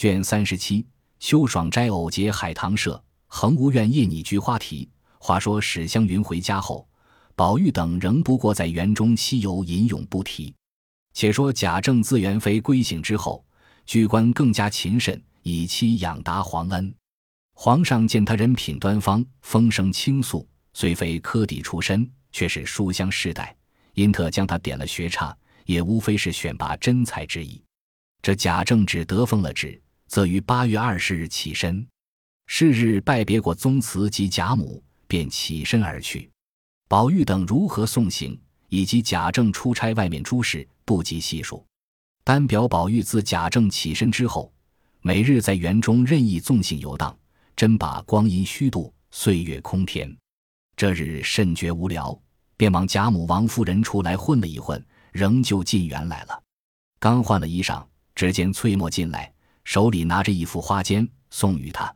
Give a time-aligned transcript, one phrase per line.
[0.00, 0.86] 卷三十七，
[1.18, 4.88] 秋爽斋偶结海棠社，恒无院夜拟菊花题。
[5.18, 6.88] 话说史湘云回家后，
[7.36, 10.54] 宝玉等仍不过在园中西游吟咏不提。
[11.12, 13.44] 且说贾政自元妃归省之后，
[13.84, 16.94] 居官更加勤慎，以期养达皇恩。
[17.52, 23.54] 皇上见他人品端方，风声倾肃，虽非科第出身，却是书香世代，
[23.92, 25.36] 因特将他点了学差，
[25.66, 27.62] 也无非是选拔真才之意。
[28.22, 29.78] 这贾政只得封了旨，
[30.10, 31.86] 则于八月二十日起身，
[32.48, 36.28] 是日拜别过宗祠及贾母，便起身而去。
[36.88, 38.36] 宝玉等如何送行，
[38.70, 41.64] 以及贾政出差外面诸事，不及细数。
[42.24, 44.52] 单表宝玉自贾政起身之后，
[45.00, 47.16] 每日在园中任意纵性游荡，
[47.54, 50.12] 真把光阴虚度，岁月空天。
[50.74, 52.20] 这日甚觉无聊，
[52.56, 56.42] 便往贾母、王夫人处来混了一混，仍旧进园来了。
[56.98, 57.80] 刚换了衣裳。
[58.12, 59.32] 只见翠墨进来，
[59.64, 61.94] 手里拿着一幅花笺，送与他。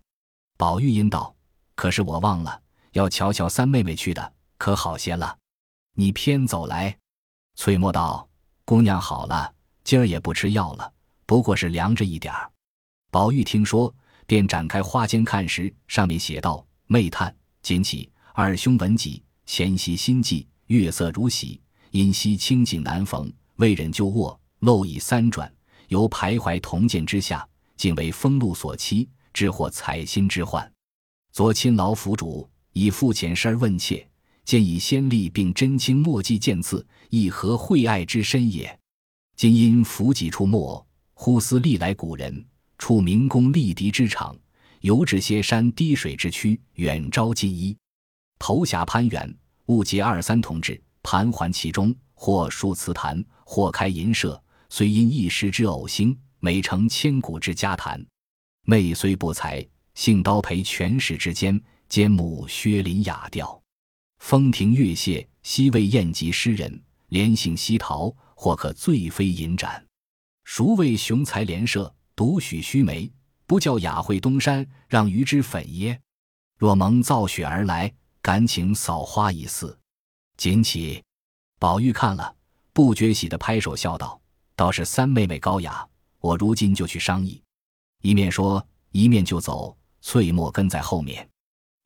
[0.57, 1.35] 宝玉因道
[1.75, 2.61] ：“可是我忘了
[2.93, 5.37] 要瞧瞧三妹妹去的，可好些了？
[5.95, 6.97] 你偏走来。”
[7.57, 8.29] 翠墨道
[8.65, 10.93] ：“姑娘好了，今儿也不吃药了，
[11.27, 12.51] 不过是凉着一点儿。”
[13.11, 13.93] 宝玉听说，
[14.27, 21.61] 便展开花笺看时，上面写道：“媚叹锦起，二兄闻己，前兮心悸，月色如洗，
[21.91, 25.53] 因惜清景难逢，未忍就卧，漏已三转。”
[25.89, 30.71] 由徘徊铜剑之下，竟为风露所欺，致获采薪之患。
[31.33, 34.07] 昨亲劳府主以父遣事儿问切，
[34.45, 38.79] 见以先例并真情墨迹见字，亦何惠爱之深也？
[39.37, 42.47] 今因府己出没，忽思历来古人，
[42.79, 44.37] 处明公立敌之场，
[44.81, 47.77] 游至些山滴水之区，远招近衣，
[48.39, 54.41] 投峡攀援，误结二三同志，盘桓其中，或书祠坛，或开银舍。
[54.71, 57.99] 虽因一时之偶兴，美成千古之佳谈。
[58.67, 63.59] 妹虽不才，幸刀陪权势之间，兼慕薛林雅调。
[64.19, 69.83] 风亭月榭，西为宴集诗人，连杏西桃，或可醉飞银盏。
[70.45, 73.11] 孰谓雄才连射，独许须眉？
[73.47, 75.99] 不教雅会东山，让鱼之粉耶？
[76.59, 77.91] 若蒙造雪而来，
[78.21, 79.79] 敢请扫花一似。
[80.37, 81.03] 锦起，
[81.59, 82.37] 宝玉看了，
[82.75, 84.21] 不觉喜的拍手笑道。
[84.55, 85.89] 倒是三妹妹高雅，
[86.25, 87.43] 我如今就去商议。
[88.01, 89.77] 一面说，一面就走。
[90.01, 91.29] 翠墨跟在后面。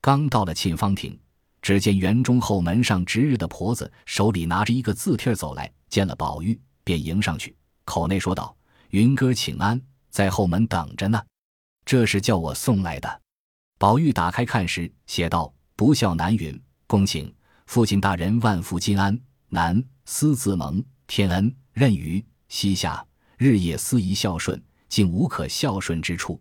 [0.01, 1.19] 刚到了沁芳亭，
[1.61, 8.57] 只见园中后门上值日的婆子手里拿着一个字帖走来，见了宝玉，便迎上去，口内说道
[8.91, 11.21] ：“云哥请安，在后门等着呢。
[11.85, 13.21] 这是叫我送来的。”
[13.77, 17.35] 宝玉打开看时，写道：“不孝难允，恭请
[17.67, 19.19] 父亲大人万福金安。
[19.49, 23.05] 南思自蒙天恩，任于。”膝下
[23.39, 26.41] 日夜思仪孝顺，竟无可孝顺之处。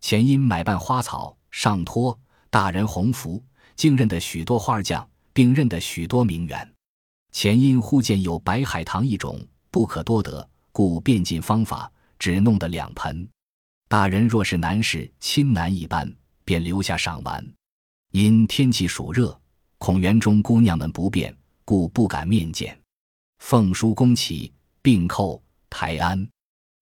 [0.00, 2.18] 前因买办花草，上托
[2.48, 3.44] 大人鸿福，
[3.76, 6.74] 竟认得许多花匠，并认得许多名媛。
[7.30, 9.38] 前因忽见有白海棠一种，
[9.70, 13.28] 不可多得，故变尽方法，只弄得两盆。
[13.86, 16.10] 大人若是难事，亲男一般，
[16.44, 17.46] 便留下赏玩。
[18.12, 19.38] 因天气暑热，
[19.76, 21.36] 恐园中姑娘们不便，
[21.66, 22.76] 故不敢面见。
[23.40, 24.50] 奉书公启。
[24.82, 25.38] 并叩
[25.70, 26.28] 台安，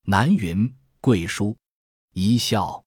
[0.07, 1.57] 南云贵书，
[2.15, 2.83] 一笑。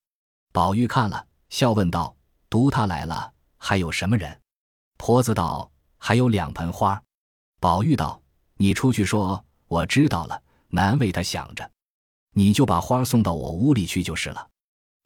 [0.52, 2.14] 宝玉看了，笑问道
[2.50, 4.42] ：“读他来了，还有什么人？”
[4.98, 7.02] 婆子道：“还有两盆花。”
[7.62, 8.22] 宝玉道
[8.58, 11.72] ：“你出去说，我知道了，难为他想着。
[12.34, 14.50] 你就把花送到我屋里去就是了。”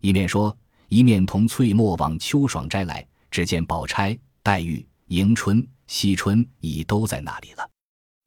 [0.02, 0.58] 一面说，
[0.88, 3.06] 一面同翠墨往秋爽斋来。
[3.30, 7.70] 只见宝钗、黛玉、迎春、惜春已都在那里了。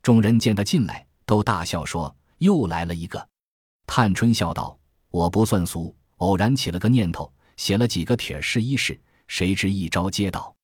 [0.02, 1.06] 众人见他进来。
[1.24, 3.28] 都大笑说：“又来了一个。”
[3.86, 4.78] 探春笑道
[5.10, 10.54] ：“我不算俗，偶然起了个念头，写了几个帖试一试，谁知一招接到。”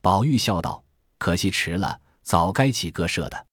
[0.00, 0.82] 宝玉笑道
[1.18, 3.46] ：“可惜迟了，早该起个社的。”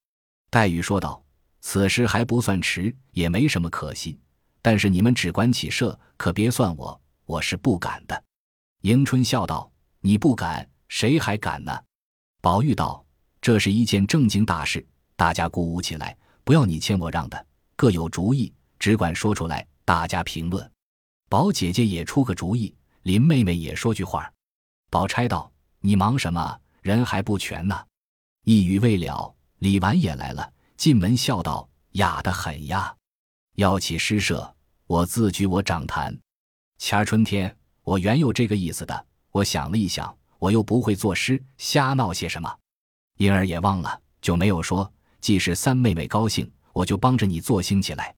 [0.52, 1.24] 黛玉说道
[1.62, 4.20] ：“此时还不算迟，也没什么可惜。
[4.62, 8.24] 但是你们只管起社，可别算我，我是不敢的。”
[8.82, 9.72] 迎春笑道
[10.02, 11.76] ：“你不敢，谁还敢呢？”
[12.42, 13.04] 宝玉道
[13.42, 14.86] ：“这是一件正经大事，
[15.16, 17.45] 大家鼓舞起来。”不要你谦我让的，
[17.78, 20.72] 各有主意，只管说出来，大家评论。
[21.28, 22.74] 宝姐姐也出个主意，
[23.04, 24.32] 林妹妹也说句话。
[24.90, 25.52] 宝钗道
[25.82, 26.60] ：“你忙什么？
[26.82, 27.78] 人还不全呢。”
[28.46, 32.96] 一语未了，李纨也来了，进门笑道：“雅得很呀！
[33.56, 34.56] 要起诗社，
[34.88, 36.18] 我自举我掌坛。
[36.78, 42.58] 前儿春天，我原有这个意思的，我想了一想，我又不会作诗，瞎闹些什么，
[43.18, 44.90] 因而也忘了，就没有说。”
[45.20, 48.14] 既是三妹妹高兴，我就帮着你做兴起来。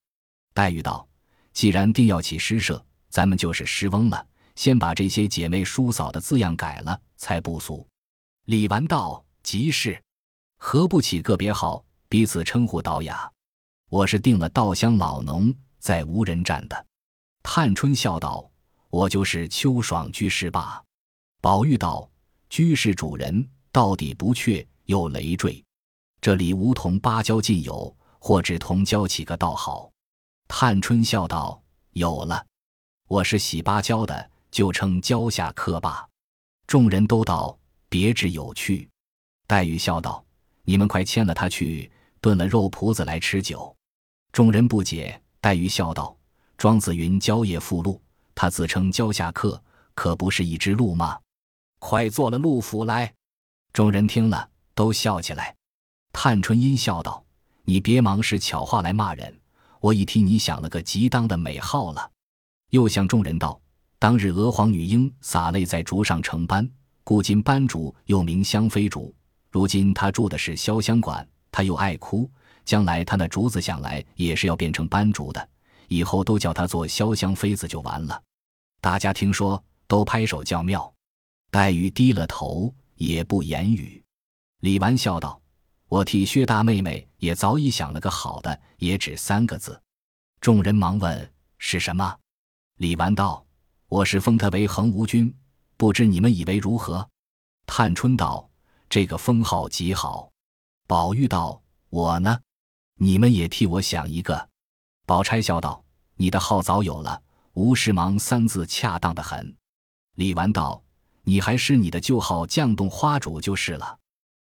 [0.52, 1.08] 黛玉道
[1.54, 4.28] ：“既然定要起诗社，咱们就是诗翁了。
[4.56, 7.88] 先把这些姐妹叔嫂的字样改了，才不俗。”
[8.46, 10.02] 李纨道：“即是，
[10.58, 13.32] 何不起个别号，彼此称呼道雅？
[13.90, 16.86] 我是定了稻香老农，在无人占的。”
[17.44, 18.50] 探春笑道
[18.90, 20.84] ：“我就是秋爽居士罢。”
[21.42, 22.10] 宝玉道
[22.50, 25.64] ：“居士主人到底不确，又累赘。
[26.20, 29.92] 这里梧桐芭蕉尽有，或只同交起个道好。”
[30.48, 31.62] 探春笑道
[31.92, 32.46] ：“有了，
[33.08, 36.08] 我是喜芭蕉的，就称蕉下客罢。”
[36.68, 37.58] 众人都道
[37.90, 38.90] ：“别致有趣。”
[39.48, 40.24] 黛玉笑道
[40.64, 41.92] ：“你们快牵了他去
[42.22, 43.76] 炖了肉脯子来吃酒。”
[44.32, 46.16] 众人不解，黛玉笑道。
[46.58, 48.02] 庄子云：“蕉叶附鹿。”
[48.34, 49.62] 他自称蕉下客，
[49.96, 51.20] 可不是一只鹿吗？
[51.80, 53.14] 快做了鹿府来！
[53.74, 55.56] 众人听了，都笑起来。
[56.14, 57.24] 探春阴笑道
[57.70, 59.38] ：“你别忙使巧话来骂人，
[59.82, 62.12] 我已替你想了个极当的美号了。”
[62.72, 63.60] 又向众人道
[64.00, 66.70] ：“当日娥皇女英洒泪在竹上成斑，
[67.04, 69.14] 故今斑竹又名香妃竹。
[69.52, 72.32] 如今她住的是潇湘馆，她又爱哭，
[72.64, 75.50] 将来她那竹子想来也是要变成斑竹的。”
[75.90, 78.24] 以后都叫她做潇湘妃子就完了。
[78.80, 80.90] 大家听说，都拍手叫妙。
[81.52, 84.02] 黛玉低了头，也不言语。
[84.62, 85.42] 李纨笑道
[85.88, 89.82] ：“我替薛大妹妹也早已想了个好的，也只三个字。”
[90.42, 92.18] 众人忙问是什么。
[92.78, 93.46] 李纨道
[93.88, 95.34] ：“我是封他为恒无君，
[95.78, 97.08] 不知你们以为如何？”
[97.66, 98.50] 探春道
[98.90, 100.32] ：“这个封号极好。”
[100.88, 102.40] 宝玉道：“我呢？
[103.00, 104.50] 你们也替我想一个。”
[105.06, 105.84] 宝钗笑道
[106.16, 107.22] ：“你的号早有了，
[107.54, 109.56] 吴世忙三字恰当的很。”
[110.16, 110.84] 李纨道
[111.24, 113.98] ：“你还是你的旧号绛洞花主就是了。”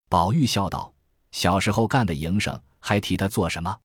[0.09, 0.93] 宝玉笑道
[1.33, 3.79] ：“小时候干的营生，还提他做什么？”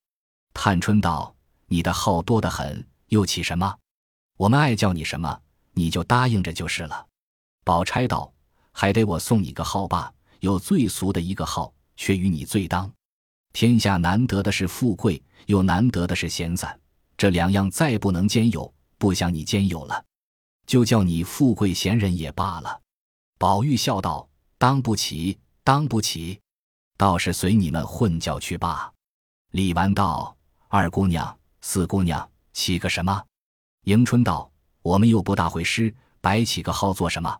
[0.53, 1.35] 探春道
[1.67, 3.77] ：“你的号多得很，又起什么？
[4.37, 5.41] 我们爱叫你什么，
[5.73, 7.05] 你就答应着就是了。”
[7.63, 8.33] 宝钗道
[8.71, 10.13] ：“还得我送你个号吧？
[10.39, 12.91] 有最俗的一个号，却与你最当。
[13.53, 16.79] 天下难得的是富贵。”又难得的是闲散，
[17.15, 20.03] 这两样再不能兼有，不想你兼有了，
[20.65, 22.81] 就叫你富贵闲人也罢了。
[23.37, 24.27] 宝玉笑道
[24.57, 26.39] ：“当不起，当不起，
[26.97, 28.91] 倒是随你们混叫去罢。”
[29.51, 30.35] 李纨道
[30.67, 33.23] ：“二姑娘、四姑娘起个什么？”
[33.85, 34.51] 迎春道
[34.81, 37.39] ：“我们又不大会诗，白起个号做什么？”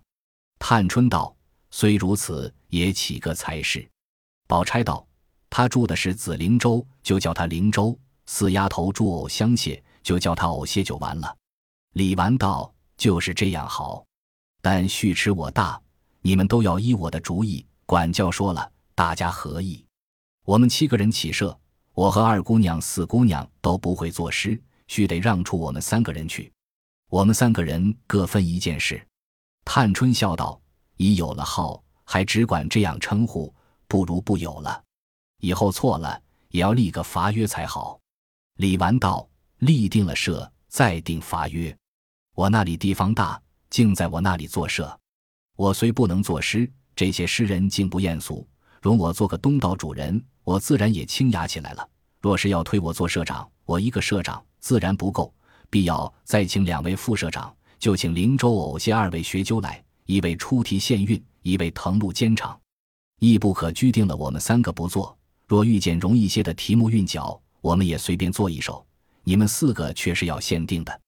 [0.60, 1.36] 探春道
[1.72, 3.88] ：“虽如此，也起个才是。”
[4.48, 5.06] 宝钗道。
[5.48, 11.34] 他住的是紫灵洲，就叫他灵洲；四丫头住藕香榭，就叫他藕榭就完了。
[11.94, 14.06] 李纨道：“就是这样好，
[14.62, 15.82] 但续迟我大，
[16.20, 17.66] 你们都要依我的主意。
[17.86, 19.86] 管教说了，大家合意。
[20.46, 21.60] 我们七个人起社，
[21.94, 26.52] 我和二姑娘、四姑娘都不会作诗，须得让出我们三个人去。
[27.10, 29.06] 我们三个人各分一件事。”
[29.66, 30.60] 探春笑道
[30.96, 33.54] ：“已有了号，还只管这样称呼，
[33.88, 34.82] 不如不有了。”
[35.42, 38.00] 以后错了也要立个罚约才好。
[38.56, 39.28] 李纨道
[39.60, 41.76] ：“立定了社，再定罚约。
[42.34, 44.98] 我那里地方大，竟在我那里作社。
[45.58, 48.48] 我虽不能作诗，这些诗人竟不厌俗，
[48.86, 51.90] 容我做个东道主人，我自然也清雅起来了。
[52.22, 55.34] 若是要推我做社长，我一个社长自然不够，
[55.72, 62.56] 必要再请两位副社长，就请灵州偶些二位学究来，一位出题献韵，一位誊录监场，
[63.18, 65.18] 亦不可拘定了我们三个不做。”
[65.50, 68.86] 若遇见容易些的题目韵脚，我们也随便做一首。
[69.24, 71.02] 你们四个却是要限定的。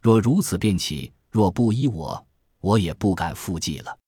[0.00, 2.26] 若如此便起，若不依我，
[2.60, 3.98] 我也不敢复记了。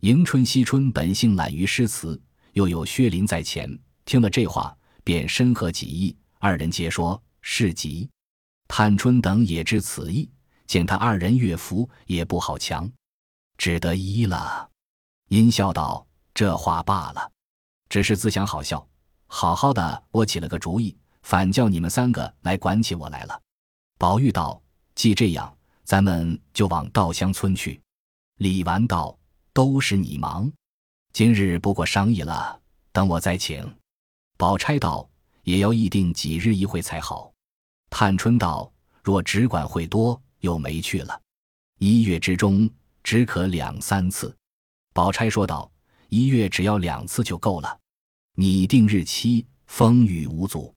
[0.00, 2.18] 迎春、惜春本性懒于诗词，
[2.52, 6.16] 又有薛林在前，听了这话，便深合己意。
[6.38, 8.08] 二人皆说是极。
[8.68, 10.30] 探春等也知此意，
[10.66, 12.90] 见他二人乐服，也不好强，
[13.58, 14.70] 只得依了。
[15.28, 17.30] 阴笑道：“这话罢了，
[17.88, 18.86] 只是自想好笑。”
[19.28, 23.40] 好好的，我起了个主意，反叫你们三个来管起我来了。
[23.98, 24.62] 宝玉道
[24.94, 27.80] ：“既这样，咱们就往稻香村去。”
[28.38, 29.18] 李纨道
[29.54, 30.52] ：“都是你忙，
[31.12, 32.58] 今日不过商议了，
[32.90, 33.62] 等我再请。”
[34.38, 35.06] 宝钗道
[35.44, 37.30] ：“也要议定几日一会才好。”
[37.90, 38.72] 探春道
[39.04, 41.20] ：“若只管会多，又没去了。
[41.78, 42.68] 一月之中
[43.02, 44.34] 只可两三次。”
[44.94, 45.70] 宝钗说道
[46.08, 47.78] ：“一月只要两次就够了。”
[48.36, 50.72] 拟定日期，风雨无阻。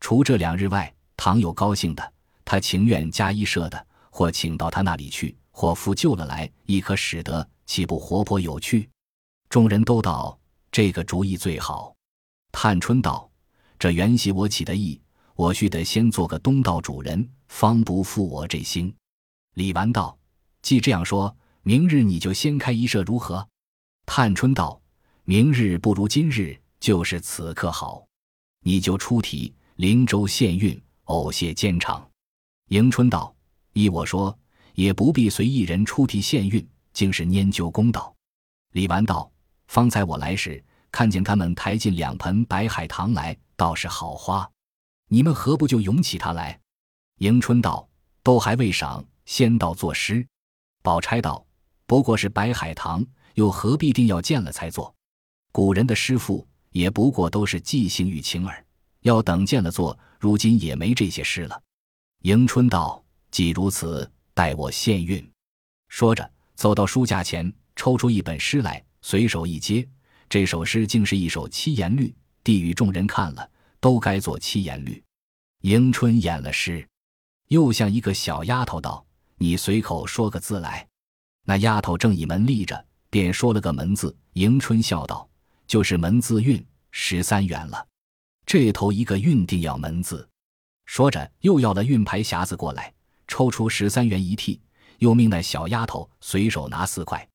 [0.00, 2.12] 除这两日外，倘有高兴的，
[2.44, 8.86] 他情愿加一社的，或请到他那里去，或复救了来，亦可使得，岂不活泼有趣？
[9.50, 10.38] 众人都道
[10.70, 11.92] 这个主意最好。
[12.52, 13.28] 探春道
[13.80, 15.00] ：“这原系我起的意，
[15.34, 18.94] 我须得先做个东道主人，方不负我这心。”
[19.54, 20.16] 李纨道
[20.62, 23.44] ：“既这样说，明日你就先开一社如何？”
[24.06, 24.80] 探春道
[25.26, 28.06] ：“明日不如今日，就是此刻好。
[28.62, 32.08] 你就出题，灵州县运，偶谢监场。”
[32.70, 33.34] 迎春道
[33.74, 34.38] ：“依我说，
[34.74, 38.14] 也不必随一人出题县运，竟是拈阄公道。”
[38.74, 39.28] 李纨道
[39.70, 40.60] ：“方才我来时，
[40.90, 44.50] 看见他们抬进两盆白海棠来，倒是好花。
[45.06, 46.58] 你们何不就咏起它来？”
[47.18, 47.88] 迎春道
[48.24, 50.26] ：“都还未赏，先到作诗。”
[50.82, 51.46] 宝钗道
[51.86, 54.92] ：“不过是白海棠。”又何必定要见了才做？
[55.52, 58.66] 古人的诗赋也不过都是即兴与情耳，
[59.02, 59.96] 要等见了做。
[60.18, 61.62] 如今也没这些诗了。
[62.22, 65.24] 迎春道：“既如此，待我现韵。”
[65.88, 69.86] 说着，走到书架前，抽出一本诗来，随手一接。
[70.28, 72.14] 这首诗竟是一首七言律，
[72.44, 75.02] 递与众人看了，都该做七言律。
[75.62, 76.86] 迎春演了诗，
[77.48, 79.04] 又向一个小丫头道
[79.38, 80.86] ：“你随口说个字来。”
[81.44, 82.86] 那丫头正倚门立着。
[83.12, 85.28] 便说了个门字，迎春笑道
[85.66, 87.84] ：“就是门字韵，十三元了。
[88.46, 90.28] 这头一个韵定要门字。”
[90.86, 92.94] 说着，又要了韵牌匣子过来，
[93.26, 94.60] 抽出十三元一屉，
[94.98, 97.28] 又命那小丫头随手拿四块。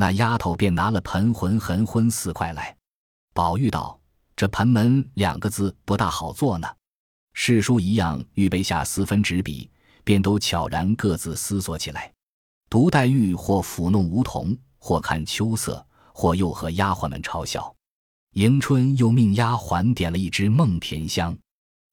[0.00, 2.74] 那丫头便拿了盆浑横昏四块来。
[3.34, 4.00] 宝玉道
[4.34, 6.66] ：“这盆门两个字不大好做呢。”
[7.34, 9.70] 世书一样，预备下四分纸笔，
[10.02, 12.10] 便都悄然各自思索起来。
[12.70, 14.56] 独黛玉或抚弄梧桐。
[14.82, 17.70] 或看秋色，或又和丫鬟们嘲笑。
[18.32, 21.36] 迎春又命丫鬟点了一支梦甜香。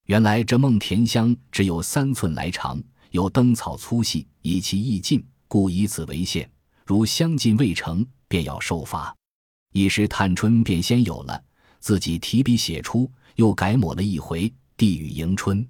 [0.06, 6.50] 原来这梦甜香只有三寸来长，有灯草粗细，以其意尽，故以此为限。
[6.88, 9.14] 如相近未成，便要受罚。
[9.74, 11.44] 一时探春便先有了，
[11.82, 15.68] 自己提笔写出，又改抹了一回，递与迎春。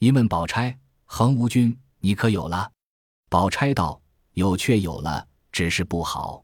[0.00, 2.68] 一问宝钗：“恒无君，你可有了？”
[3.30, 4.02] 宝钗道
[4.34, 6.42] ：“有，却有了，只是不好。”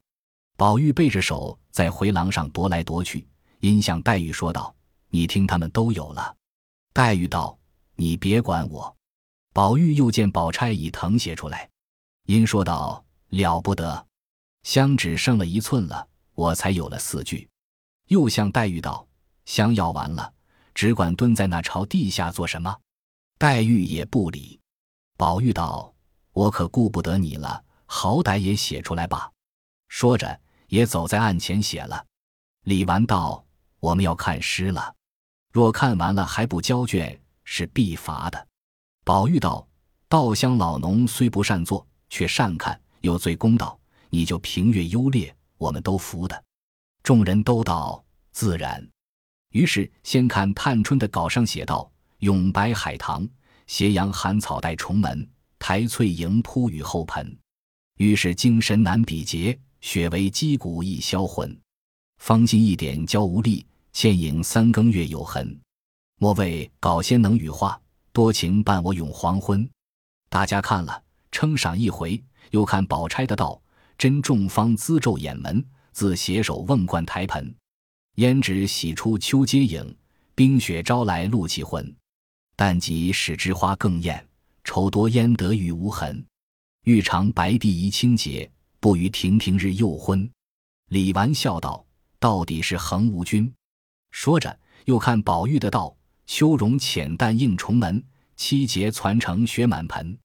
[0.56, 3.26] 宝玉背着手在回廊上踱来踱去，
[3.58, 4.72] 因向黛玉说道
[5.10, 6.36] ：“你听他们都有了。”
[6.94, 7.58] 黛玉道
[7.96, 8.96] ：“你别管我。”
[9.52, 11.68] 宝玉又见宝钗已誊写出来，
[12.26, 14.06] 因说道：“了不得，
[14.62, 17.48] 香只剩了一寸了，我才有了四句。”
[18.08, 19.06] 又向黛玉道
[19.46, 20.32] ：“香要完了，
[20.74, 22.76] 只管蹲在那朝地下做什么？”
[23.38, 24.60] 黛玉也不理。
[25.16, 25.94] 宝玉道
[26.32, 29.30] ：“我可顾不得你了，好歹也写出来吧。”
[29.88, 30.40] 说着。
[30.68, 32.04] 也走在案前写了。
[32.64, 33.44] 李纨道
[33.78, 34.92] ：“我们要看诗了，
[35.52, 38.48] 若看完了还不交卷，是必罚的。”
[39.04, 39.68] 宝玉道
[40.08, 43.78] ：“稻香老农虽不善作，却善看，有罪公道。
[44.08, 46.44] 你就评阅优劣，我们都服的。”
[47.02, 48.84] 众人都道：“自然。”
[49.50, 53.28] 于是先看探春的稿上写道：“咏白海棠，
[53.66, 57.36] 斜阳寒草带重门，苔翠盈铺雨后盆。”
[57.98, 59.58] 于是精神难比劫。
[59.80, 61.54] 血为肌骨易销魂，
[62.16, 65.60] 方尽一点娇无力，倩影三更月有痕。
[66.18, 67.78] 莫谓稿先能羽化，
[68.10, 69.68] 多情伴我永黄昏。
[70.30, 72.18] 大家看了，称赏一回，
[72.54, 73.60] 又看宝钗的道：
[73.98, 77.52] 真众芳姿皱眼门，自携手瓮灌台盆。
[78.14, 79.96] 胭脂洗出秋阶影，
[80.36, 81.92] 冰雪招来露气魂。
[82.54, 84.24] 但及使之花更艳，
[84.62, 86.24] 愁多焉得雨无痕。
[86.84, 88.48] 欲尝白帝仪清洁。
[88.78, 90.30] 不与亭亭日又昏，
[90.90, 91.82] 李纨笑道
[92.20, 93.50] ：“到底是恒无君。”
[94.12, 95.96] 说着，又看宝玉的道
[96.28, 98.04] ：“秋容浅淡映重门，
[98.36, 100.16] 七节攒成雪满盆。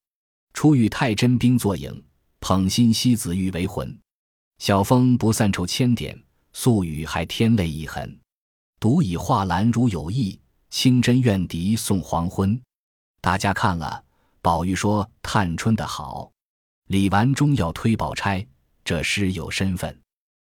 [0.54, 2.04] 初遇太真冰作影，
[2.40, 3.98] 捧心西子玉为魂。
[4.58, 6.22] 晓风不散愁千点，
[6.54, 8.20] 宿雨还添泪一痕。
[8.80, 12.60] 独倚画栏如有意，清真怨笛送黄昏。”
[13.22, 14.04] 大家看了，
[14.42, 16.32] 宝玉说：“探春的好。”
[16.88, 18.46] 李纨终要推宝钗，
[18.84, 20.02] 这诗有身份，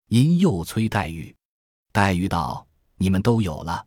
[0.09, 1.35] 因又催黛玉。
[1.93, 2.67] 黛玉道
[2.97, 3.85] ：“你们都有了。”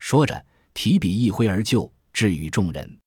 [0.00, 2.98] 说着，提笔一挥而就，置与众人。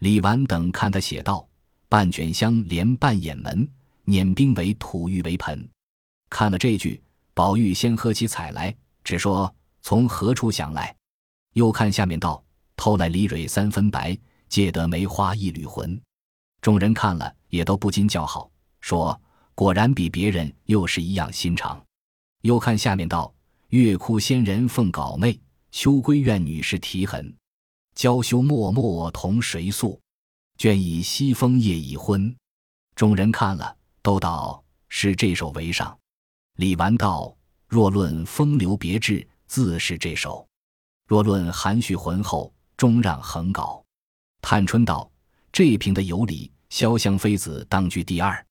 [0.00, 1.48] 李纨等看他写道
[1.88, 3.68] ：“半卷香连半掩门，
[4.06, 5.68] 碾冰为土玉为盆。”
[6.30, 7.02] 看了这句，
[7.34, 10.96] 宝玉先喝起彩来，只说从何处想来。
[11.52, 12.42] 又看下面道
[12.76, 16.00] ：“偷来梨蕊三分白，借得梅花一缕魂。”
[16.62, 17.36] 众人看了。
[17.48, 19.18] 也都不禁叫好，说
[19.54, 21.82] ：“果然比别人又是一样心肠。”
[22.42, 23.32] 又看下面道
[23.70, 27.34] ：“月窟仙人凤稿妹，秋闺怨女是啼痕。
[27.94, 29.98] 娇羞脉脉同谁诉？
[30.58, 32.34] 卷以西风夜已昏。”
[32.94, 33.74] 众人看了，
[34.06, 35.98] 都道是这首为上。
[36.58, 37.36] 李纨道
[37.66, 40.46] ：“若论风流别致，自是这首；
[41.08, 43.84] 若论含蓄浑厚，终让横稿。”
[44.40, 45.10] 探春道
[45.50, 48.46] ：“这评的有理。”潇湘妃子当居第二。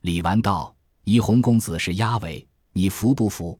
[0.00, 3.58] 李纨道：“怡红公子是压尾，你服不服？”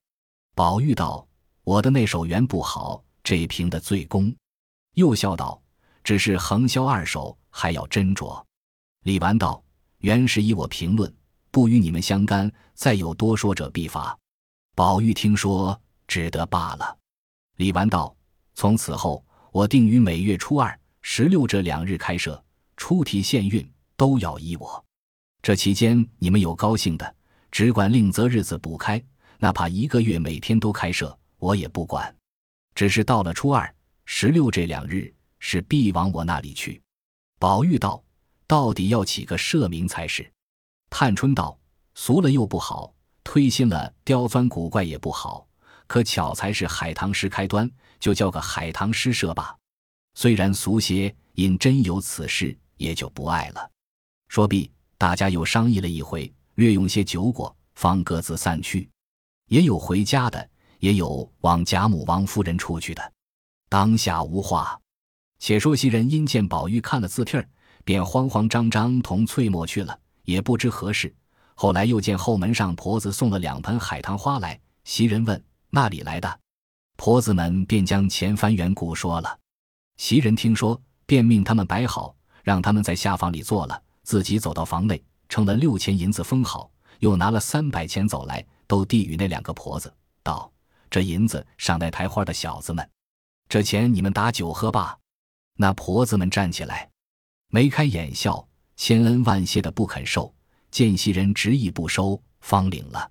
[0.57, 1.29] 宝玉道
[1.63, 4.35] ：“我的那首原不好，这瓶的最公。”
[4.97, 5.63] 又笑道
[6.03, 8.43] ：“只是横销二手，还要斟酌。”
[9.05, 9.63] 李纨道
[10.01, 11.15] ：“原是以我评论，
[11.55, 12.51] 不与你们相干。
[12.75, 14.19] 再有多说者，必罚。”
[14.75, 16.99] 宝玉听说，只得罢了。
[17.59, 18.13] 李纨道
[18.57, 22.43] ：“从此后，我定于每月初二、十六这两日开设，
[22.77, 23.65] 出题限运
[23.97, 24.85] 都要依我。
[25.43, 27.15] 这期间你们有高兴的，
[27.53, 29.01] 只管另择日子补开，
[29.39, 32.13] 哪怕一个月每天都开设，我也不管。
[32.75, 33.73] 只是到了初二、
[34.07, 36.83] 十六这两日，是必往我那里去。”
[37.39, 38.03] 宝玉道
[38.49, 40.29] ：“到底要起个社名才是。”
[40.97, 41.59] 探春道
[41.97, 45.45] ：“俗了又不好，推新了刁钻古怪也不好。”
[45.89, 49.57] 可巧才是海棠诗开端，就叫个海棠诗社吧。
[50.15, 53.71] 虽然俗些，因真有此事，也就不爱了。
[54.29, 58.89] 说毕，大家又商议了一回，略用些酒果，方各自散去。
[59.49, 60.49] 也有回家的，
[60.79, 63.13] 也有往贾母、王夫人出去的。
[63.69, 64.81] 当下无话。
[65.41, 67.49] 且说袭人因见宝玉看了字帖儿，
[67.85, 71.15] 便慌慌张张同翠墨去了，也不知何事。
[71.55, 75.43] 后来又见后门上婆子送了两盆海棠花来，袭人问。
[75.71, 76.41] 那里来的？
[76.97, 79.39] 婆子们便将前番缘故说了。
[79.97, 90.49] 袭人听说，便命他们摆好，让他们在下房里坐了，自己走到房内，称了六钱银子封好，又拿了三百钱走来，都递与那两个婆子，道
[90.89, 92.89] ：“这银子赏待抬花的小子们，
[93.49, 94.97] 这钱你们打酒喝罢。”
[95.59, 96.91] 那婆子们站起来，
[97.49, 100.33] 眉开眼笑，千恩万谢的不肯收。
[100.71, 103.11] 见袭人执意不收，方领了。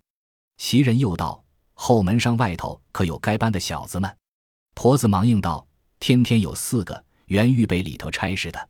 [0.57, 1.41] 袭人又道。
[1.75, 4.17] 后门上外头可有该班的小子们？
[4.75, 5.65] 婆子忙应道
[5.99, 8.69] ：“天天有四个，原预备里头差事的。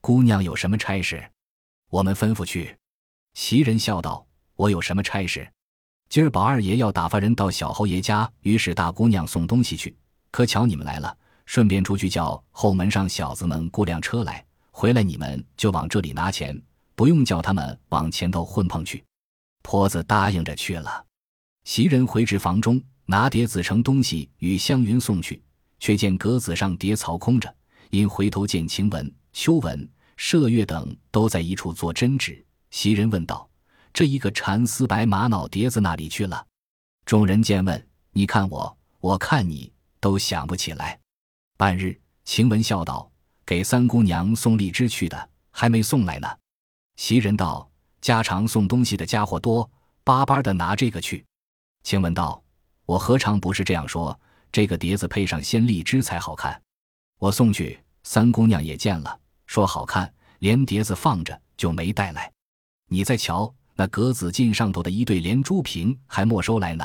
[0.00, 1.30] 姑娘有什么差事？
[1.90, 2.76] 我们吩咐去。”
[3.34, 4.26] 袭人笑道
[4.56, 5.46] ：“我有什么差事？
[6.08, 9.94] 今儿宝二爷要打发人到小侯爷家，于是大姑娘送东西去。
[10.30, 14.44] 可巧你们来了，顺便出去叫后门上小子们雇辆车来，
[14.78, 16.56] 回来你们就往这里拿钱，
[16.94, 19.04] 不用叫他们往前头混碰去。”
[19.60, 21.04] 婆子答应着去了。
[21.64, 25.42] 袭人回至房中，拿碟子盛东西与湘云送去，
[25.80, 27.52] 却见格子上碟槽空着。
[27.90, 33.50] 因回头见晴雯、秋雯、麝月等都在一处做针纸，袭人问道
[33.92, 36.46] ：“这一个蚕丝白玛瑙碟子哪里去了？”
[37.04, 41.00] 众人见问，你看我，我看你，都想不起来。
[41.56, 43.10] 半日，晴雯笑道
[43.48, 46.28] ：“给三姑娘送荔枝去的，还没送来呢。”
[46.96, 47.66] 袭人道
[47.98, 49.70] ：“家常送东西的家伙多，
[50.04, 51.24] 巴巴的拿这个去。”
[51.82, 52.42] 晴雯道
[52.84, 54.20] ：“我何尝不是这样说？
[54.52, 56.60] 这个碟子配上鲜荔枝才好看。
[57.18, 62.30] 我送去，三姑娘也见了，说好看，连碟子放着就没带来。
[62.90, 66.84] 你再瞧那格子镜上头的一对连珠瓶，还没收来呢。”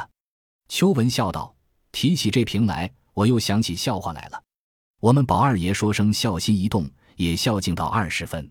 [0.70, 1.54] 秋文笑道
[1.92, 4.42] ：“提起这瓶来，我又想起笑话来了。
[5.04, 8.50] 我们宝二爷说声孝心一动，也孝敬到二十分。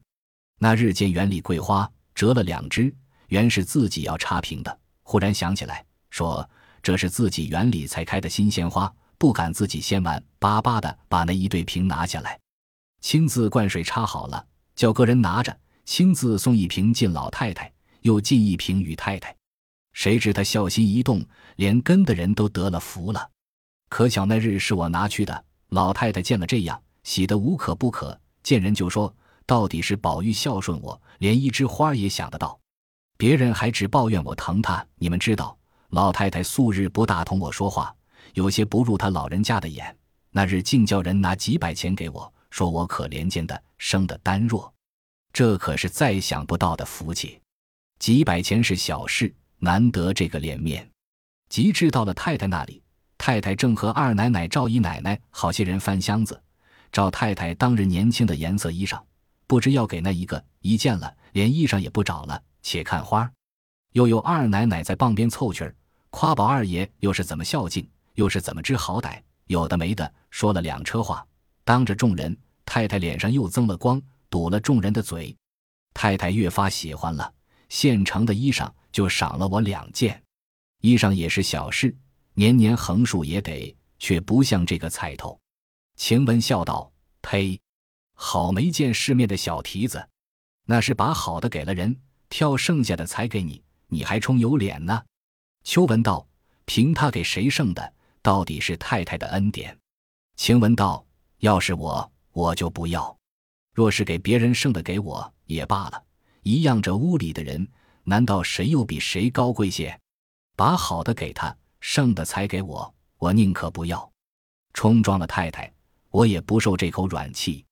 [0.58, 2.94] 那日见园里桂花折了两枝，
[3.28, 6.46] 原是自己要插瓶的，忽然想起来。”说
[6.82, 12.38] 这是自己园里才开的新鲜花，不敢自己先玩，巴巴的把那一对瓶拿下来，
[13.00, 19.34] 亲自灌水插好了，叫个人拿着，亲自送一瓶进老太太，又进一瓶与太太。
[19.94, 21.24] 谁知他孝心一动，
[21.56, 23.30] 连跟的人都得了福了。
[23.88, 29.14] 可巧那日是我拿去的，老太太见了这样，喜得无可不可，见人就说：
[29.46, 32.60] 到底是宝玉孝顺我，连一枝花也想得到。
[33.16, 35.56] 别人还只抱怨我疼他，你们知道。
[35.88, 37.94] 老太太素日不大同我说话，
[38.34, 39.96] 有些不入她老人家的眼。
[40.30, 44.70] 那日竟叫人拿几百钱给我，说我可怜见的，生的单弱，
[45.32, 47.40] 这可是再想不到的福气。
[47.98, 50.86] 几百钱是小事，难得这个脸面。
[51.48, 52.81] 及至到了太太那里，
[53.24, 56.42] 太太正和二奶奶、赵姨奶奶好些人翻箱子，
[56.90, 59.00] 赵太太当日年轻的颜色衣裳，
[59.46, 63.30] 不知要给那一个，一见了连衣裳也不找了，且看花。
[63.92, 65.72] 又有二奶奶在傍边凑趣儿。
[66.10, 71.24] 夸宝二爷又是怎么孝敬，又是怎么知好歹，有的没的，说了两车话，
[71.62, 75.32] 当着众人，太太脸上又增了光，堵了众人的嘴。
[75.94, 77.32] 太太越发喜欢了，
[77.68, 80.20] 现成的衣裳就赏了我两件，
[80.80, 81.96] 衣裳也是小事，
[82.34, 85.38] 年年横竖也得，却不像这个彩头。
[85.96, 86.90] 晴雯笑道
[87.20, 87.60] ：“呸，
[88.14, 90.08] 好没见世面的小蹄子，
[90.64, 91.94] 那是把好的给了人，
[92.28, 95.02] 挑剩下的才给你，你还充有脸呢。”
[95.62, 96.26] 秋文道
[96.64, 99.78] ：“凭他给谁剩的，到底是太太的恩典。”
[100.36, 101.04] 晴雯道
[101.40, 103.14] ：“要是我，我就不要；
[103.74, 106.02] 若是给别人剩的给我也罢了，
[106.42, 107.68] 一样，这屋里的人，
[108.04, 110.00] 难道谁又比谁高贵些？
[110.56, 114.10] 把好的给他，剩的才给我，我宁可不要。
[114.72, 115.70] 冲撞了太太，
[116.10, 117.66] 我也不受这口软气。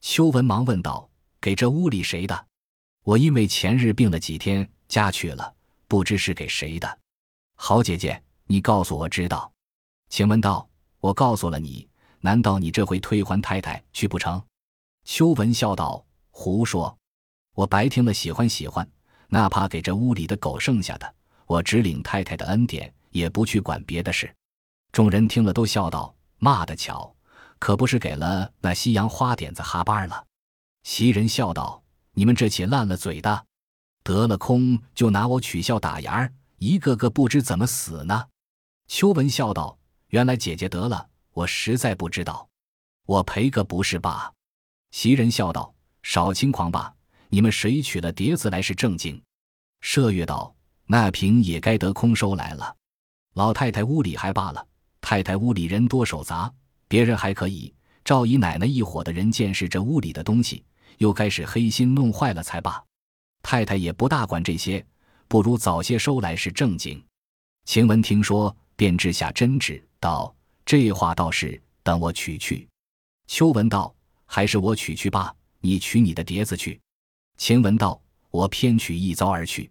[0.00, 1.08] 秋文忙问道
[1.40, 2.46] ：“给这屋里谁的？”
[3.04, 5.54] 我因为前日病了几天，家去了，
[5.86, 6.98] 不知是给谁的。
[7.54, 9.52] 好姐姐，你告诉我知道。
[10.08, 10.66] 请问道
[10.98, 11.86] ：“我告诉了你，
[12.20, 14.42] 难道你这回退还太太去不成？”
[15.04, 16.96] 秋文笑道：“胡说！
[17.54, 18.88] 我白听了喜欢喜欢，
[19.28, 24.34] 哪怕给这屋里的狗剩下的，我只领太太的恩典，也不去管别的事。”
[24.92, 26.14] 众人听了都笑道。
[26.42, 27.14] 骂得巧，
[27.58, 30.26] 可不是给了那西洋花点子哈巴了。
[30.84, 31.84] 袭人笑道
[32.16, 33.44] ：“你们这些烂了嘴的，
[34.02, 38.28] 得了空就拿我取笑打牙儿，一个个不知怎么死呢。”
[38.88, 42.48] 秋文笑道：“原来姐姐得了，我实在不知道，
[43.04, 44.32] 我赔个不是罢。”
[44.92, 46.94] 袭人笑道：“少轻狂吧，
[47.28, 49.22] 你们谁取了碟子来是正经？”
[49.84, 50.54] 麝月道
[50.88, 52.74] ：“那瓶也该得空收来了，
[53.34, 54.66] 老太太屋里还罢了。”
[55.02, 56.52] 太太屋里人多手杂，
[56.86, 57.72] 别人还可以。
[58.04, 60.62] 赵姨奶奶一伙的人见识这屋里的东西，
[60.98, 62.82] 又该是黑心弄坏了才罢。
[63.42, 64.84] 太太也不大管这些，
[65.26, 67.02] 不如早些收来是正经。
[67.64, 72.68] 晴雯听说，便掷下针纸，道：“这话倒是，等我取去。”
[73.26, 73.94] 秋文道
[74.26, 76.80] ：“还是我取去罢，你取你的碟子去。”
[77.38, 79.70] 晴雯道：“我偏取一遭而去，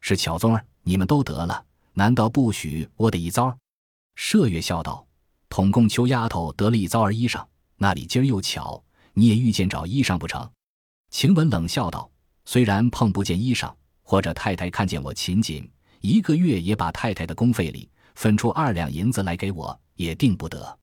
[0.00, 3.56] 是巧宗儿，你们都得了，难道不许我得一遭？”
[4.16, 5.06] 麝月笑道
[5.48, 7.44] ：“统共秋丫头得了一遭儿衣裳，
[7.76, 8.82] 那里今儿又巧，
[9.14, 10.50] 你也遇见找衣裳不成？”
[11.10, 12.10] 晴雯冷笑道
[12.44, 20.78] ：“虽然碰不见衣裳，或者太太看见我勤谨，一个月也把太太的工费里分出二两银子来给我，也定不得。”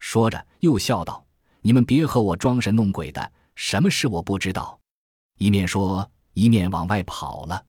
[0.00, 1.24] 说着又笑道
[1.62, 4.78] ：“你们别和我装神弄鬼的，什么事我不知道。”
[5.38, 7.64] 一面说，一面往外跑了。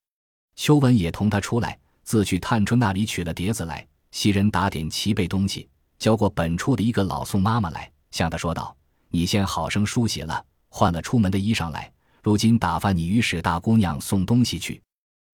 [0.56, 1.80] 秋文也同他出来，
[2.12, 3.88] 自去探春那里取了碟子来。
[4.12, 8.76] 袭人打点齐备东西，交过本处的一个老宋妈妈来，向他说道
[9.08, 11.90] ：“你先好生梳洗了，换了出门的衣裳来。
[12.22, 14.82] 如今打发你与史大姑娘送东西去。”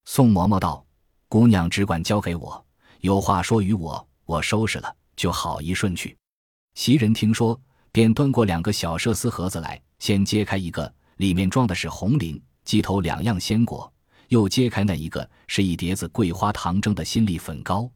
[0.06, 0.86] 宋嬷嬷道
[1.28, 2.64] ：“姑娘只管交给我，
[3.00, 6.16] 有话说与我，我收拾了就好一顺去。”
[6.78, 7.60] 袭人听说，
[7.92, 13.92] 便端过两个小麝丝盒子来，先揭开一个，里面装的是红菱、鸡头两样鲜果；
[14.30, 17.90] 又揭开那一个，是一碟子桂花糖蒸的新粒粉糕。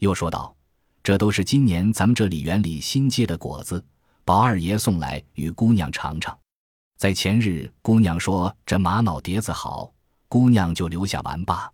[0.00, 0.54] 又说道
[1.02, 3.84] ：“这都是今年咱们这里园里新结的果子，
[4.24, 6.36] 宝二爷送来与姑娘尝尝。
[6.96, 9.92] 在前日，姑娘说这玛瑙碟子好，
[10.28, 11.70] 姑娘就留下玩罢。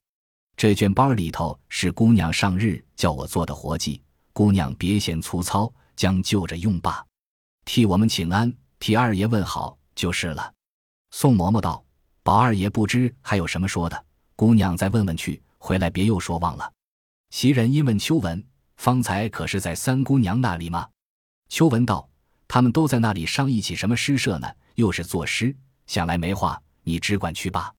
[0.57, 7.05] 这卷包里头是姑娘上日叫我做的活计，姑娘别嫌粗糙，将就着用罢。
[7.65, 10.53] 替我们请安，替二爷问好就是了。”
[11.13, 11.83] 宋嬷嬷道
[12.23, 14.05] ：“宝二爷不知还有什么说的，
[14.37, 16.73] 姑娘再问问去，回来别又说忘了。”
[17.31, 18.45] 袭人因问秋文
[18.77, 20.89] ：“方才可是在三姑娘那里吗？”
[21.49, 22.09] 秋文道
[22.47, 24.49] ：“他们都在那里商议起什么诗社呢？
[24.75, 25.55] 又是作诗，
[25.87, 27.73] 想来没话，你只管去罢。”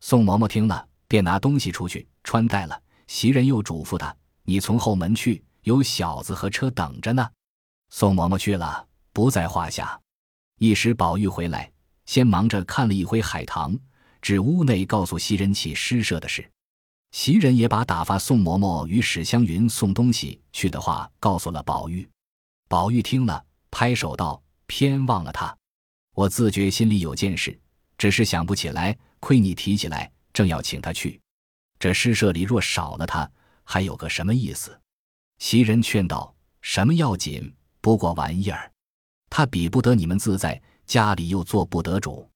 [0.00, 2.80] 宋嬷嬷听了，便拿东西出去穿戴了。
[3.06, 7.28] 袭人又嘱咐他：“你从后门去，有小子和车等着呢。”
[7.90, 9.98] 宋嬷嬷去了，不在话下。
[10.58, 11.72] 一时宝玉回来，
[12.08, 13.78] 先忙着看了一回海棠，
[14.22, 16.50] 至屋内告诉袭人起诗社的事。
[17.10, 22.08] 袭人也把打发宋嬷嬷与史湘云送东西去的话告诉了宝玉。
[22.66, 25.54] 宝玉听了，拍手道：“偏忘了他！
[26.14, 27.60] 我自觉心里有件事，
[27.98, 28.96] 只是想不起来。
[29.20, 31.20] 亏你提起来，正要请他去。
[31.78, 33.30] 这诗社里若少了他，
[33.64, 34.80] 还有个什么意思？”
[35.40, 37.54] 袭人劝道：“什么要紧？
[37.82, 38.72] 不过玩意儿。
[39.28, 40.58] 他比不得你们自在，
[40.88, 42.28] 家里又做不得主。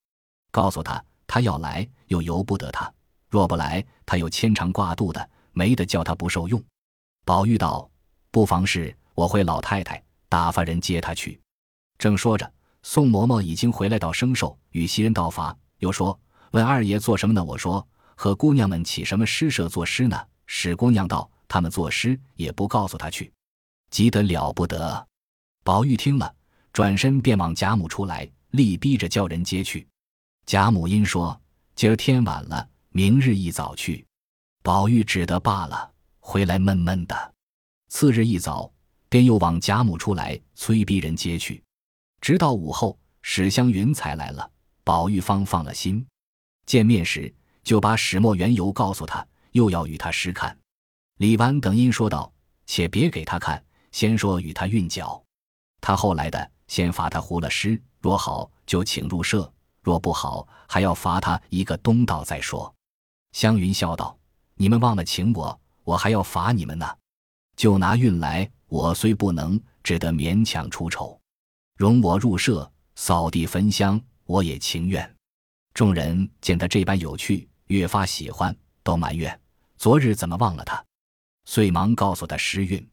[0.52, 2.92] 告诉他，他要来，又由不得他。”
[3.28, 6.62] 若不来，他又牵肠挂肚的，没得叫他不受用。
[7.24, 7.90] 宝玉道
[8.30, 11.40] ：“不妨事，我会老太太打发人接他去。”
[11.96, 16.18] 正说着，宋嬷嬷已经回来到生寿，与袭人道法，又说
[16.52, 23.32] ：“问二爷做什么呢？”我说：“和姑娘们起什么诗社作诗呢？”史姑娘道：“他们作诗也不告诉他去，
[23.88, 25.08] 急得了不得。”
[25.64, 26.34] 宝玉听了，
[26.70, 29.86] 转身便往贾母出来，力逼着叫人接去。
[30.46, 31.38] 贾母因说
[31.76, 34.06] ：“今儿天晚了。”明日一早去，
[34.62, 37.34] 宝玉只得罢了，回来闷闷的。
[37.88, 38.70] 次日一早，
[39.08, 41.64] 便又往贾母出来催逼人接去，
[42.20, 44.50] 直到午后，史湘云才来了，
[44.84, 46.06] 宝玉方放了心。
[46.66, 47.34] 见面时，
[47.64, 50.54] 就把始末缘由告诉他，又要与他诗看。
[51.16, 52.30] 李纨等因说道
[52.68, 55.24] ：“且别给他看，先说与他韵脚。
[55.80, 62.74] 他后来的，先罚他糊了诗，若好就请入社，若不好，还要罚他一个东道再说。”
[63.32, 64.18] 湘云笑道
[64.56, 66.86] ：“你们忘了请我，我还要罚你们呢。
[67.56, 71.18] 就拿运来，我虽不能，只得勉强出丑。
[71.76, 75.08] 容我入舍，扫地焚香，我也情愿。”
[75.72, 79.40] 众人见他这般有趣，越发喜欢，都埋怨
[79.78, 80.84] 昨日怎么忘了他，
[81.44, 82.86] 遂忙告诉他时运。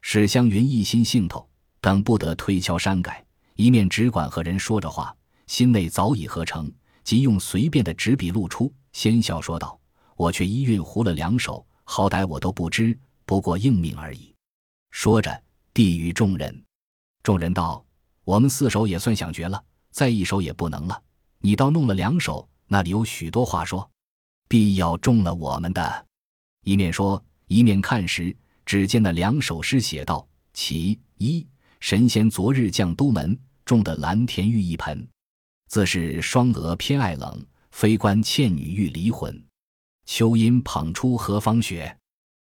[0.00, 1.48] 史湘云一心兴头，
[1.80, 3.25] 等不得推敲删改，
[3.56, 5.14] 一面只管和人说着话，
[5.46, 6.70] 心内早已合成，
[7.02, 9.78] 即用随便的纸笔露出，先笑说道
[10.16, 14.34] ：“我却一韵糊了两手，好歹我都不知，不过应命而已。”
[14.92, 15.42] 说着
[15.74, 16.62] 递与众人。
[17.22, 17.84] 众人道
[18.24, 21.02] ：“我们四手也算想绝了，再一手也不能了。”
[21.40, 23.88] 你倒弄了两手，那里有许多话说，
[24.48, 26.06] 必要中了我们的。
[26.64, 31.46] 一面说，一面看时，只见那两首诗写道：“其一，
[31.78, 35.06] 神仙昨日降都门，种的蓝田玉一盆。
[35.68, 39.44] 自是双娥偏爱冷，非关倩女欲离魂。
[40.06, 41.94] 秋阴捧出何方雪，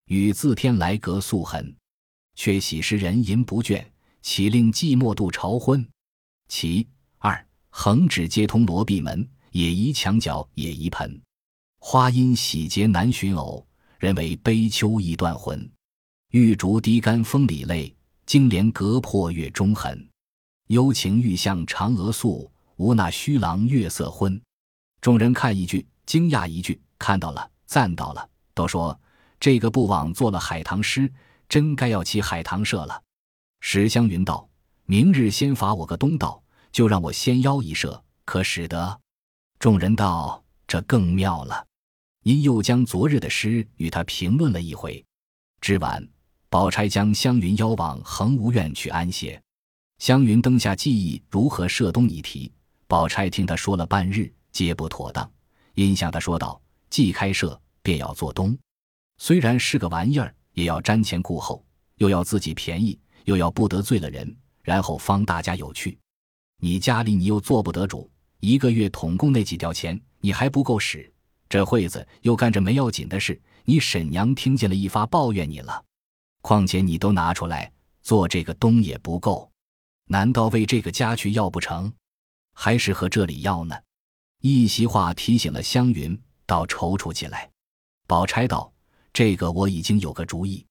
[0.05, 1.75] 雨自天来隔素痕。
[2.34, 3.86] 却喜诗人吟不倦，
[4.23, 5.88] 岂令寂寞度朝昏。
[6.47, 6.88] 其
[7.19, 11.21] 二。”横指接通罗闭门，也移墙角也移盆。
[11.77, 13.65] 花阴喜结难寻偶，
[13.99, 15.71] 人为悲秋易断魂。
[16.32, 20.09] 玉竹滴干风里泪，金莲隔破月中痕。
[20.69, 24.39] 幽情欲向嫦娥诉，无那虚郎月色昏。
[25.01, 28.99] 众人看一句，惊讶一句，看到了，赞到了，都说
[29.39, 31.12] 这个不枉做了海棠诗，
[31.47, 33.01] 真该要起海棠社了。
[33.62, 34.47] 史湘云道
[34.86, 39.01] ：“明日先罚我个东道。”就让我先邀一社，可使得？
[39.58, 41.65] 众人道：“这更妙了。”
[42.21, 45.03] 因又将昨日的诗与他评论了一回。
[45.62, 46.08] 至晚，
[46.47, 49.41] 宝钗将湘云邀往恒芜院去安歇。
[49.99, 52.49] 湘云灯下记忆如何射东一题，
[52.88, 55.29] 宝钗听他说了半日，皆不妥当，
[55.73, 56.59] 因向他说道
[56.89, 58.57] ：“既开设，便要做东。
[59.17, 61.62] 虽然是个玩意儿，也要瞻前顾后，
[61.97, 65.99] 又要自己便宜，又要不得罪了人，然后方大家有趣。”
[66.63, 68.09] 你家里你又做不得主，
[68.39, 71.12] 一个月统共那几吊钱，你还不够使。
[71.49, 75.83] 这会子又干着没要紧的事，你婶娘听见了一发抱怨你了。
[76.41, 77.69] 况且你都拿出来
[78.01, 79.48] 做这个东也不够，
[80.12, 81.93] 难道为这个家去要不成？
[82.56, 83.78] 还是和这里要呢？
[84.41, 87.48] 一席话提醒了湘云，倒踌躇起来。
[88.08, 88.74] 宝钗道
[89.13, 90.65] ：“这个我已经有个主意，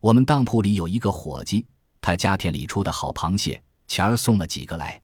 [0.00, 1.66] 我们当铺里有一个伙计，
[2.00, 5.02] 他家田里出的好螃蟹，前儿送了几个来。”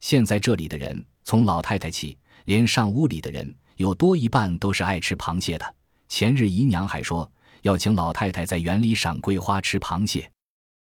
[0.00, 5.74] 现在这里的人，从老太太起，连上屋里的人，有多一半都是爱吃螃蟹的。
[6.08, 10.32] 前日姨娘还说要请老太太在园里赏桂花吃螃蟹，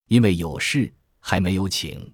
[0.08, 2.14] 因为有事还没有请。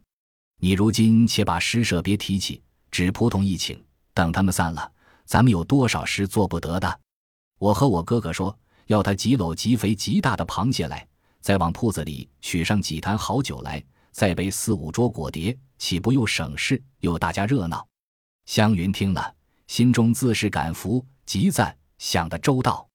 [0.64, 4.90] 你如今且把诗社别提起，只扑通一请，等他们散了，
[5.26, 7.02] 咱们有多少事做不得的？
[7.60, 11.06] 我和我哥哥说，要他几篓极肥极大的螃蟹来，
[11.42, 13.84] 再往铺子里取上几坛好酒来。
[14.14, 17.86] 再备四五桌果碟，岂不又省事又大家热闹？
[18.46, 19.36] 湘云听了，
[19.68, 22.88] 心中自是感服，极赞，想得周到。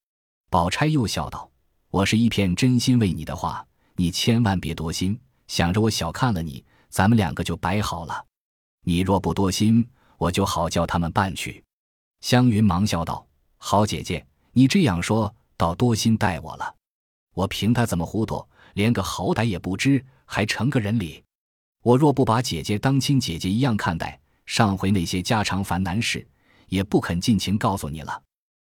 [0.48, 1.50] 宝钗又笑道
[1.92, 3.62] ：“我是一片真心为你的话，
[3.94, 8.24] 你千万别多心，想着我小看了你，咱们两个就摆好了。
[8.84, 11.62] 你若不多心，我就好叫他们办去。”
[12.20, 13.26] 湘云忙笑道
[13.58, 16.74] ：“好姐姐，你这样说，倒多心待我了。
[17.34, 21.24] 我凭他怎么糊涂，连个好歹也不知。”还成个人理，
[21.82, 26.28] 我若不把姐姐当亲姐姐一样看待，上回那些家常烦难事，
[26.66, 28.22] 也不肯尽情告诉你了。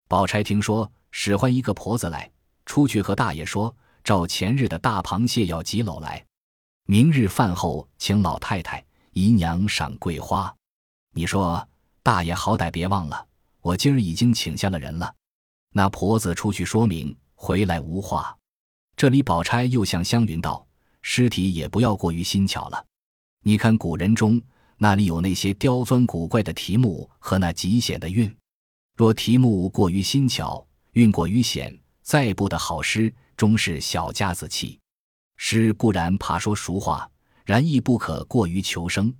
[0.07, 2.31] 宝钗听说，使唤一个婆子来，
[2.67, 3.75] 出去和大爷说，
[4.05, 6.23] 照前日的大螃蟹要几篓来，
[6.88, 10.55] 明日饭后请老太太、姨娘赏桂花。
[11.14, 11.68] 你说，
[12.01, 13.27] 大爷好歹别忘了，
[13.61, 15.12] 我今儿已经请下了人了。
[15.72, 18.37] 那婆子出去说明，回来无话。
[18.96, 20.64] 这里宝钗又向湘云道。
[21.03, 22.85] 尸体也不要过于新巧了，
[23.42, 24.42] 你看古人中
[24.77, 28.33] 那里有那些刁钻古怪的题目和那极险的韵，
[28.96, 34.81] 若题目过于新巧，韵过于险，再不得好诗，终是小家子气。
[35.37, 37.11] 诗固然怕说俗话，
[37.44, 39.14] 然亦不可过于求生，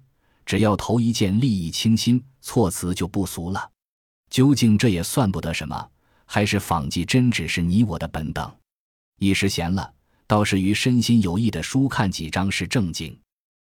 [0.45, 3.71] 只要头一件立意清新，措辞就不俗了。
[4.31, 5.91] 究竟这也算不得什么，
[6.25, 8.53] 还是仿迹真只是你我的本等。
[9.19, 9.93] 一时闲了。
[10.29, 13.17] 倒是于身心有益的书看几章是正经，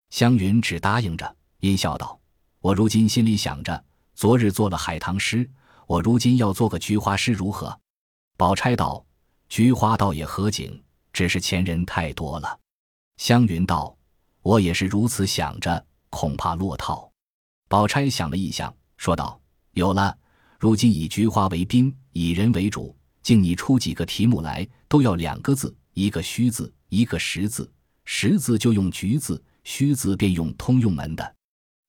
[0.09, 2.19] 湘云只答应着，阴笑道
[2.61, 5.47] ：“我如今心里想着，昨日做了海棠诗，
[5.87, 7.79] 我如今要做个菊花诗如何？”
[8.39, 9.05] 宝钗道
[9.51, 10.83] ：“菊花倒也合景，
[11.17, 12.61] 只是前人太多了。”
[13.17, 13.97] 湘云道
[14.45, 17.11] ：“我也是如此想着，恐怕落套。”
[17.69, 19.41] 宝钗想了一想，说道
[19.73, 20.15] ：“有了。
[20.61, 27.73] 如今以菊花为宾，以人为主，竟你出几个题目来，都要两个字，一个虚字，一个实字。
[28.05, 31.35] 实字就用菊字，虚字便用通用门的。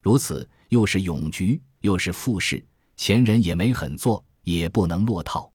[0.02, 5.52] 如此，又是咏菊，又是复试，前人也没狠做，也不能落套。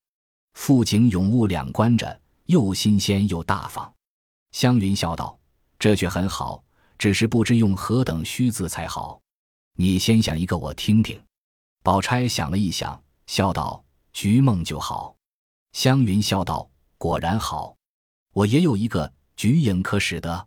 [0.53, 2.21] 富景咏物两关着，
[2.53, 3.91] 又新鲜又大方。
[4.51, 5.39] 湘云笑道
[5.81, 6.63] ：“这却很好，
[6.99, 9.19] 只是不知用何等虚字才好。
[9.79, 11.19] 你先想一个，我听听。”
[11.83, 15.17] 宝钗想了一想，笑道：“菊梦就好。”
[15.73, 17.75] 湘云笑道：“果然好，
[18.35, 20.47] 我也有一个菊影，可使得？”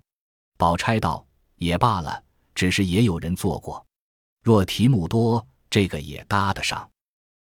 [0.57, 1.25] 宝钗道
[1.57, 3.83] ：“也罢了，只是也有人做过。
[4.43, 6.87] 若题目多，这个也搭得上。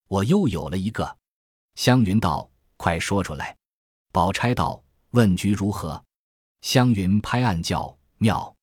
[0.08, 1.18] 我又有了一个。”
[1.74, 2.48] 湘云道
[2.78, 3.58] ：“快说出来。”
[4.12, 6.04] 宝钗道：“问菊如何？”
[6.62, 8.54] 湘云拍案叫妙。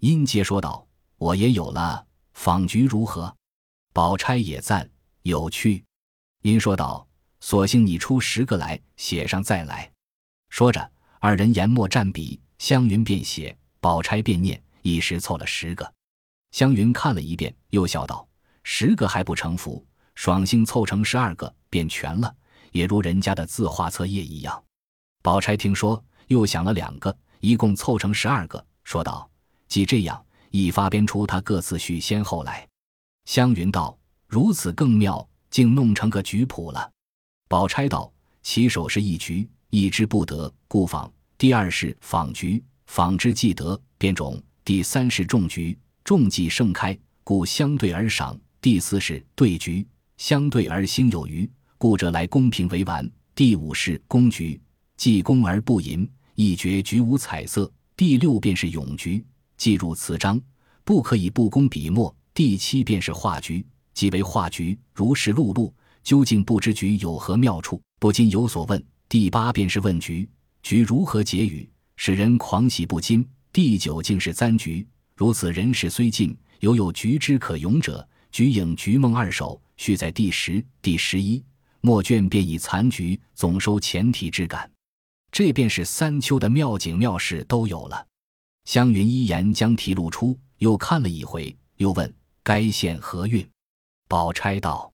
[0.00, 0.86] 殷接说道
[1.18, 3.34] ：“我也有了，访菊如何？”
[3.94, 4.88] 宝钗也赞
[5.22, 5.84] 有趣。
[6.42, 7.06] 殷说道
[7.40, 9.90] ：“索性你出十个来，写上再来。”
[10.50, 13.56] 说着，二人研墨蘸笔，湘云便写。
[13.80, 15.94] 宝钗便念，一时凑了十个。
[16.50, 18.28] 湘云看了一遍，又笑道
[18.64, 22.34] ：“十个还不成符，爽性凑成十二个，便全了，
[22.72, 24.60] 也如人家的字画册页一样。”
[25.28, 29.30] 宝钗听说，又想了两个，一共凑成十二个，说道
[29.68, 32.66] ：“既这样，一发编出他各自序先后来。”
[33.28, 33.94] 湘云道
[34.26, 36.90] ：“如此更妙，竟弄成个局谱了。”
[37.46, 38.10] 宝钗道
[38.42, 49.86] ：“起手是一局，一之不得，故仿；第二是仿局。”仿之既得，变种；第三是种菊，种既盛开，故相对而赏；第四是对菊，
[50.16, 54.58] 相对而心有余，故者来公平为完；第五是公菊，
[54.98, 57.64] 既公而不淫，一绝菊无彩色；
[57.96, 59.24] 第六便是咏菊，
[59.56, 60.40] 既入词章，
[60.82, 68.76] 不可以不工笔墨；第七便是画菊，即为画菊，如是碌碌，究竟不知菊有何妙处，不禁有所问；
[69.08, 70.28] 第八便是问菊，
[70.64, 71.70] 菊如何结语。
[71.94, 73.24] 使人狂喜不禁。
[73.52, 74.84] 第九竟是簪菊，
[75.14, 78.06] 如此人事虽尽，犹有菊之可咏者。
[78.32, 81.40] 菊影、菊梦二首，续在第十、第十一
[81.82, 84.68] 末卷，便以残菊总收前提之感。
[85.30, 88.06] 这便是三秋的妙景妙事都有了。
[88.64, 92.12] 湘云一言将题露出，又看了一回，又问
[92.42, 93.48] 该县何韵？
[94.08, 94.92] 宝钗道：“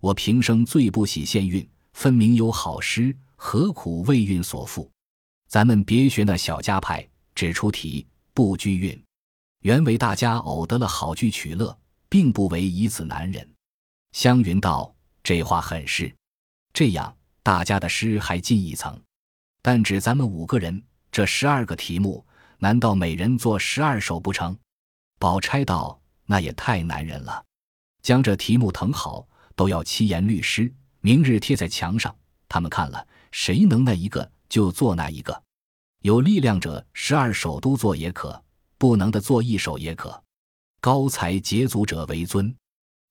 [0.00, 4.88] 我平生最不喜县韵，分明有好诗，何苦为韵所缚？”
[5.48, 9.04] 咱们别学那小家派，只出题不拘韵，
[9.60, 13.48] 原为大家偶得了好句取乐，并不为以此难人。
[14.12, 16.14] 湘云道：“这话很是。
[16.72, 19.00] 这样，大家的诗还进一层，
[19.66, 22.24] 但只咱们五个人，这十二个题目，
[22.58, 24.56] 难道每人做十二首不成？”
[25.18, 27.44] 宝钗道：“那也太难人了。
[28.00, 29.26] 将这题目誊好，
[29.56, 32.14] 都要七言律诗，明日贴在墙上，
[32.48, 35.42] 他们看了，谁能那一个？”就做那一个，
[36.02, 38.40] 有力量者十二首都做也可，
[38.78, 40.22] 不能的做一首也可。
[40.80, 42.54] 高才捷足者为尊。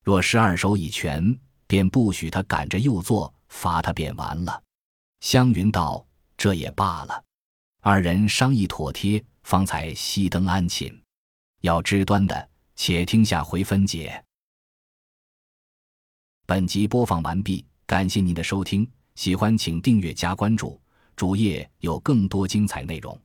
[0.05, 1.37] 若十二首已全，
[1.67, 4.63] 便不许他赶着又做，罚他便完了。
[5.19, 6.04] 湘云道
[6.37, 7.23] ：“这也罢了。”
[7.81, 11.01] 二人商议妥帖，方才熄灯安寝。
[11.61, 14.23] 要知端的，且听下回分解。
[16.45, 20.79] 本集播放完毕，感谢您的收听，喜欢请订阅加关注。
[21.15, 23.19] 主页有更多精彩内容。